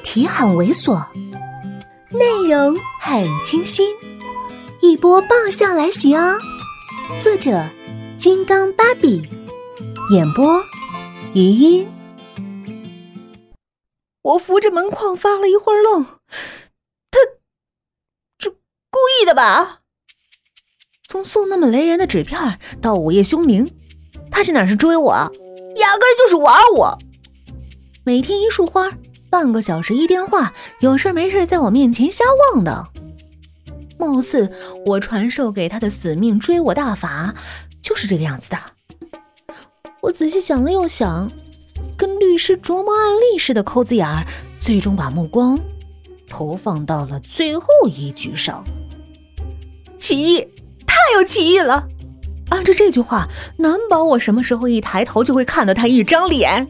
[0.00, 1.06] 题很猥琐，
[2.10, 3.94] 内容很清新，
[4.80, 6.38] 一波爆笑来袭哦！
[7.20, 7.68] 作者：
[8.18, 9.22] 金刚芭比，
[10.12, 10.62] 演播：
[11.34, 11.88] 余音。
[14.22, 16.04] 我扶着门框发了一会儿愣，
[17.10, 17.18] 他
[18.38, 19.80] 这故意的吧？
[21.08, 23.68] 从送那么雷人的纸片到午夜凶铃，
[24.30, 25.12] 他这哪是追我，
[25.76, 26.98] 压根就是玩我！
[28.04, 28.90] 每天一束花。
[29.30, 32.90] 半个小时一电话，有事没事在我面前瞎晃荡。
[33.96, 34.50] 貌似
[34.86, 37.34] 我传授给他的死命追我大法
[37.80, 38.58] 就是这个样子的。
[40.02, 41.30] 我仔细想了又想，
[41.96, 44.26] 跟律师琢磨案例似的抠字眼儿，
[44.58, 45.58] 最终把目光
[46.26, 48.64] 投放到了最后一句上。
[49.98, 50.40] 奇异，
[50.86, 51.86] 太有奇异了！
[52.48, 56.66] 按照这句话，难保我什么时候一抬头就会看到他一张脸。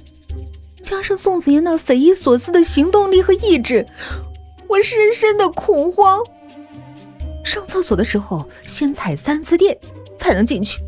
[0.91, 3.87] 加上宋子妍那匪夷所思的行动力和意志，
[4.67, 6.19] 我深深的恐慌。
[7.45, 9.79] 上厕所的时候先踩三次电
[10.19, 10.81] 才能进去，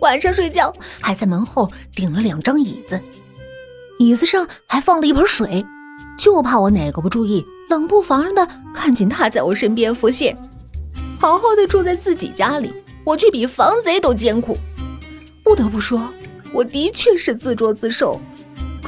[0.00, 2.98] 晚上睡觉还在门后顶了两张椅子，
[3.98, 5.62] 椅子上还放了一盆水，
[6.18, 10.34] 就怕我哪个不注意，冷不防的看见他在我身边浮现。
[11.20, 12.72] 好好的住在自己家里，
[13.04, 14.56] 我却比防贼都艰苦。
[15.42, 16.00] 不得不说，
[16.54, 18.18] 我的确是自作自受。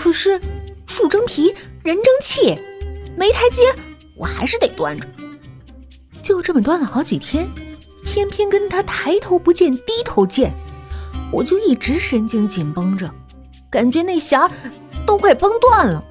[0.07, 0.41] 可是，
[0.87, 2.55] 树争皮，人争气，
[3.17, 3.63] 没台阶，
[4.15, 5.05] 我还是得端着。
[6.23, 7.45] 就这么端了好几天，
[8.05, 10.55] 偏偏跟他抬头不见低头见，
[11.33, 13.13] 我就一直神经紧绷着，
[13.69, 14.49] 感觉那弦儿
[15.05, 16.05] 都快崩断了。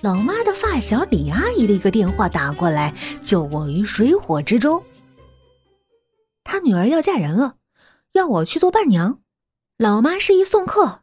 [0.00, 4.82] 老妈的发小李阿姨的一个电话打过来，救我于水火之中。
[6.42, 7.54] 她女儿要嫁人了，
[8.14, 9.20] 要我去做伴娘。
[9.78, 11.02] 老妈示意送客。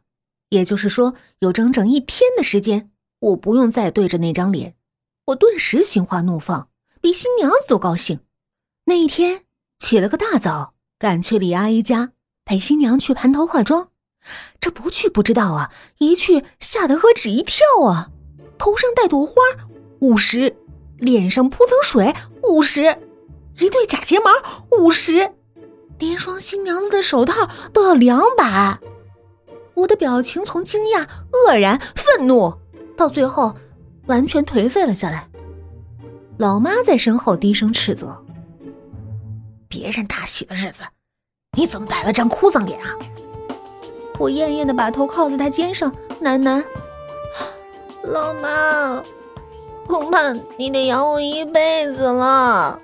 [0.54, 4.76] 也就是说，有整整一天的时间，我不用再对着那张脸。
[5.26, 6.68] 我顿时心花怒放，
[7.00, 8.20] 比新娘子都高兴。
[8.84, 9.42] 那一天
[9.78, 12.12] 起了个大早，赶去李阿姨家
[12.44, 13.88] 陪新娘去盘头化妆。
[14.60, 18.10] 这不去不知道啊，一去吓得何止一跳啊！
[18.56, 19.34] 头上戴朵花
[20.00, 20.56] 五十，
[20.98, 22.14] 脸上铺层水
[22.44, 22.96] 五十，
[23.58, 24.30] 一对假睫毛
[24.78, 25.32] 五十，
[25.98, 28.78] 连双新娘子的手套都要两百。
[29.74, 32.54] 我的表情从惊讶、愕然、愤怒，
[32.96, 33.54] 到最后
[34.06, 35.28] 完全颓废了下来。
[36.38, 38.24] 老妈在身后低声斥责
[39.68, 40.84] ：“别人大喜的日子，
[41.56, 42.94] 你怎么摆了张哭丧脸啊？”
[44.18, 45.92] 我艳艳的把头靠在她肩上，
[46.22, 46.62] 喃喃
[48.02, 49.02] ：“老妈，
[49.88, 52.80] 恐怕你得养我一辈子了。”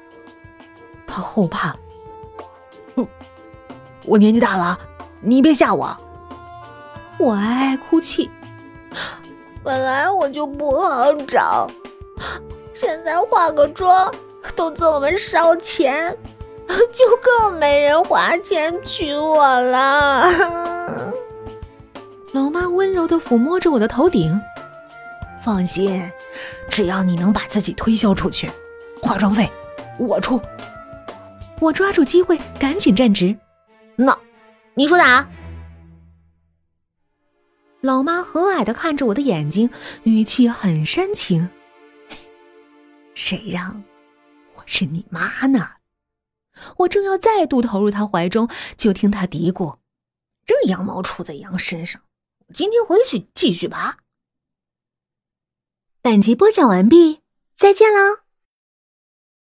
[1.07, 1.77] 她后怕
[2.97, 3.07] ：“不，
[4.05, 4.79] 我年纪大了，
[5.21, 5.97] 你别吓我。”
[7.21, 8.31] 我哀哀哭泣，
[9.63, 11.71] 本来我就不好找，
[12.73, 14.11] 现在化个妆
[14.57, 16.17] 都这么烧钱，
[16.67, 21.13] 就更没人花钱娶我了。
[22.33, 24.41] 老妈温柔的抚摸着我的头顶，
[25.43, 26.11] 放心，
[26.71, 28.51] 只要你能把自己推销出去，
[29.03, 29.51] 化妆费
[29.99, 30.41] 我出。
[31.59, 33.37] 我抓住机会，赶紧站直。
[33.95, 34.17] 那，
[34.73, 35.29] 你说咋？
[37.81, 39.71] 老妈和蔼的看着我的眼睛，
[40.05, 41.49] 语气很深情。
[43.15, 43.83] 谁让
[44.55, 45.71] 我是你妈呢？
[46.79, 49.79] 我正要再度投入她怀中，就听她嘀咕
[50.45, 52.03] ：“这羊毛出在羊身上，
[52.53, 53.99] 今天回去继续拔。”
[56.03, 57.21] 本集播讲完毕，
[57.55, 58.30] 再见喽。